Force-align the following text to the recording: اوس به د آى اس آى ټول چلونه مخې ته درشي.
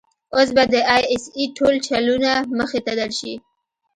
اوس 0.35 0.49
به 0.55 0.63
د 0.73 0.75
آى 0.95 1.03
اس 1.13 1.23
آى 1.39 1.45
ټول 1.57 1.73
چلونه 1.87 2.31
مخې 2.57 2.79
ته 2.85 2.93
درشي. 2.99 3.33